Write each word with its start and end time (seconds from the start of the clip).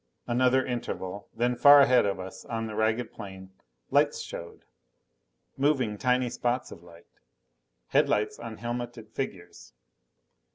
Another 0.25 0.65
interval. 0.65 1.27
Then 1.31 1.55
far 1.55 1.81
ahead 1.81 2.07
of 2.07 2.19
us 2.19 2.43
on 2.45 2.65
the 2.65 2.73
ragged 2.73 3.11
plain, 3.13 3.51
lights 3.91 4.19
showed! 4.19 4.65
Moving, 5.57 5.95
tiny 5.99 6.31
spots 6.31 6.71
of 6.71 6.81
light! 6.81 7.05
Headlights 7.89 8.39
on 8.39 8.57
helmeted 8.57 9.11
figures! 9.11 9.73